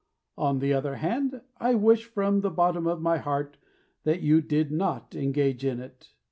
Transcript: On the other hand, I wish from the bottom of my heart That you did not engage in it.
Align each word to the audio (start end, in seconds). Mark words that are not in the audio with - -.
On 0.39 0.57
the 0.57 0.73
other 0.73 0.95
hand, 0.95 1.41
I 1.59 1.75
wish 1.75 2.05
from 2.05 2.41
the 2.41 2.49
bottom 2.49 2.87
of 2.87 3.03
my 3.03 3.19
heart 3.19 3.57
That 4.03 4.21
you 4.23 4.41
did 4.41 4.71
not 4.71 5.13
engage 5.13 5.63
in 5.63 5.79
it. 5.79 6.09